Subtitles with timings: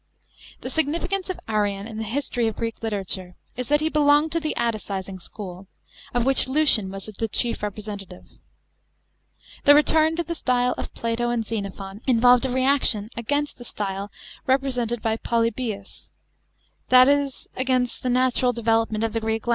[0.61, 4.39] The significance of Arrian in the history of Greek literature is that he belonged to
[4.39, 5.67] the Atticising school,
[6.15, 8.25] of which Lucian was the chief representative.
[9.65, 13.63] The return to the style of Plato and Xeno phon involved a reaction against the
[13.63, 14.11] style
[14.47, 16.09] represented by Polybitis—
[16.89, 19.49] that is, against the natural development of the Greek language— * Chap.